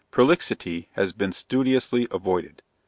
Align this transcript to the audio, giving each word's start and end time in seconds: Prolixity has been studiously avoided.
Prolixity 0.09 0.89
has 0.93 1.13
been 1.13 1.31
studiously 1.31 2.07
avoided. 2.09 2.63